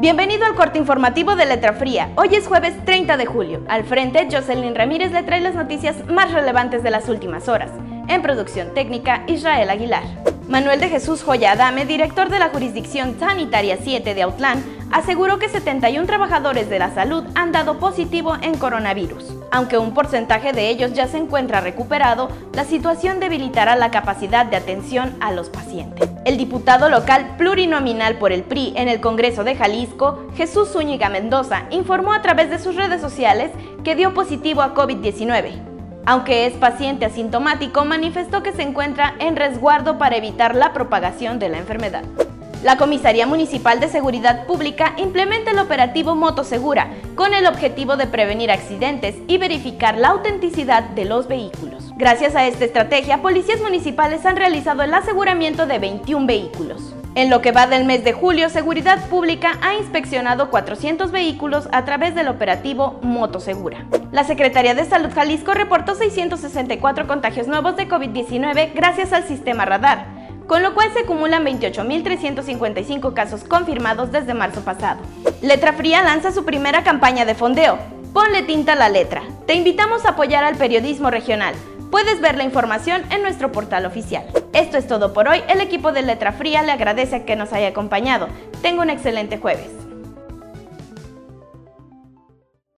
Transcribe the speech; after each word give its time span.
Bienvenido 0.00 0.46
al 0.46 0.54
corte 0.54 0.78
informativo 0.78 1.36
de 1.36 1.44
Letra 1.44 1.74
Fría. 1.74 2.10
Hoy 2.16 2.34
es 2.34 2.46
jueves 2.46 2.72
30 2.86 3.18
de 3.18 3.26
julio. 3.26 3.60
Al 3.68 3.84
frente, 3.84 4.28
Jocelyn 4.32 4.74
Ramírez 4.74 5.12
le 5.12 5.22
trae 5.24 5.42
las 5.42 5.54
noticias 5.54 6.06
más 6.06 6.32
relevantes 6.32 6.82
de 6.82 6.90
las 6.90 7.10
últimas 7.10 7.48
horas. 7.48 7.70
En 8.08 8.22
producción 8.22 8.72
técnica, 8.72 9.24
Israel 9.26 9.68
Aguilar. 9.68 10.04
Manuel 10.48 10.80
de 10.80 10.88
Jesús 10.88 11.22
Joya 11.22 11.52
Adame, 11.52 11.84
director 11.84 12.30
de 12.30 12.38
la 12.38 12.48
Jurisdicción 12.48 13.18
Sanitaria 13.20 13.76
7 13.76 14.14
de 14.14 14.22
Autlán, 14.22 14.64
aseguró 14.90 15.38
que 15.38 15.48
71 15.48 16.06
trabajadores 16.06 16.68
de 16.68 16.78
la 16.78 16.94
salud 16.94 17.24
han 17.34 17.52
dado 17.52 17.78
positivo 17.78 18.36
en 18.40 18.56
coronavirus. 18.56 19.34
Aunque 19.50 19.78
un 19.78 19.94
porcentaje 19.94 20.52
de 20.52 20.68
ellos 20.68 20.92
ya 20.92 21.06
se 21.06 21.18
encuentra 21.18 21.60
recuperado, 21.60 22.28
la 22.54 22.64
situación 22.64 23.20
debilitará 23.20 23.76
la 23.76 23.90
capacidad 23.90 24.46
de 24.46 24.56
atención 24.56 25.16
a 25.20 25.32
los 25.32 25.48
pacientes. 25.48 26.08
El 26.24 26.36
diputado 26.36 26.88
local 26.88 27.34
plurinominal 27.38 28.16
por 28.18 28.32
el 28.32 28.42
PRI 28.42 28.74
en 28.76 28.88
el 28.88 29.00
Congreso 29.00 29.44
de 29.44 29.56
Jalisco, 29.56 30.26
Jesús 30.36 30.70
Zúñiga 30.72 31.08
Mendoza, 31.08 31.64
informó 31.70 32.12
a 32.12 32.22
través 32.22 32.50
de 32.50 32.58
sus 32.58 32.76
redes 32.76 33.00
sociales 33.00 33.50
que 33.84 33.96
dio 33.96 34.14
positivo 34.14 34.62
a 34.62 34.74
COVID-19. 34.74 35.70
Aunque 36.06 36.46
es 36.46 36.54
paciente 36.54 37.04
asintomático, 37.04 37.84
manifestó 37.84 38.42
que 38.42 38.52
se 38.52 38.62
encuentra 38.62 39.14
en 39.18 39.36
resguardo 39.36 39.98
para 39.98 40.16
evitar 40.16 40.54
la 40.54 40.72
propagación 40.72 41.38
de 41.38 41.50
la 41.50 41.58
enfermedad. 41.58 42.04
La 42.62 42.76
Comisaría 42.76 43.26
Municipal 43.26 43.80
de 43.80 43.88
Seguridad 43.88 44.44
Pública 44.44 44.92
implementa 44.98 45.50
el 45.50 45.58
operativo 45.58 46.14
Motosegura 46.14 46.90
con 47.14 47.32
el 47.32 47.46
objetivo 47.46 47.96
de 47.96 48.06
prevenir 48.06 48.50
accidentes 48.50 49.14
y 49.26 49.38
verificar 49.38 49.96
la 49.96 50.08
autenticidad 50.08 50.82
de 50.90 51.06
los 51.06 51.26
vehículos. 51.26 51.90
Gracias 51.96 52.36
a 52.36 52.46
esta 52.46 52.66
estrategia, 52.66 53.22
policías 53.22 53.62
municipales 53.62 54.26
han 54.26 54.36
realizado 54.36 54.82
el 54.82 54.92
aseguramiento 54.92 55.66
de 55.66 55.78
21 55.78 56.26
vehículos. 56.26 56.94
En 57.14 57.30
lo 57.30 57.40
que 57.40 57.50
va 57.50 57.66
del 57.66 57.86
mes 57.86 58.04
de 58.04 58.12
julio, 58.12 58.50
Seguridad 58.50 59.08
Pública 59.08 59.58
ha 59.62 59.74
inspeccionado 59.74 60.50
400 60.50 61.10
vehículos 61.10 61.66
a 61.72 61.86
través 61.86 62.14
del 62.14 62.28
operativo 62.28 63.00
Motosegura. 63.02 63.86
La 64.12 64.24
Secretaría 64.24 64.74
de 64.74 64.84
Salud 64.84 65.10
Jalisco 65.14 65.52
reportó 65.54 65.94
664 65.94 67.06
contagios 67.06 67.48
nuevos 67.48 67.74
de 67.76 67.88
COVID-19 67.88 68.72
gracias 68.74 69.14
al 69.14 69.24
sistema 69.24 69.64
radar, 69.64 70.19
con 70.50 70.64
lo 70.64 70.74
cual 70.74 70.92
se 70.92 71.02
acumulan 71.02 71.46
28.355 71.46 73.14
casos 73.14 73.44
confirmados 73.44 74.10
desde 74.10 74.34
marzo 74.34 74.62
pasado. 74.62 74.98
Letra 75.42 75.74
Fría 75.74 76.02
lanza 76.02 76.32
su 76.32 76.44
primera 76.44 76.82
campaña 76.82 77.24
de 77.24 77.36
fondeo. 77.36 77.78
Ponle 78.12 78.42
tinta 78.42 78.72
a 78.72 78.74
la 78.74 78.88
letra. 78.88 79.22
Te 79.46 79.54
invitamos 79.54 80.04
a 80.04 80.08
apoyar 80.08 80.42
al 80.42 80.56
periodismo 80.56 81.08
regional. 81.08 81.54
Puedes 81.92 82.20
ver 82.20 82.36
la 82.36 82.42
información 82.42 83.04
en 83.12 83.22
nuestro 83.22 83.52
portal 83.52 83.86
oficial. 83.86 84.24
Esto 84.52 84.76
es 84.76 84.88
todo 84.88 85.12
por 85.12 85.28
hoy. 85.28 85.40
El 85.46 85.60
equipo 85.60 85.92
de 85.92 86.02
Letra 86.02 86.32
Fría 86.32 86.62
le 86.64 86.72
agradece 86.72 87.24
que 87.24 87.36
nos 87.36 87.52
haya 87.52 87.68
acompañado. 87.68 88.26
Tenga 88.60 88.82
un 88.82 88.90
excelente 88.90 89.38
jueves. 89.38 89.79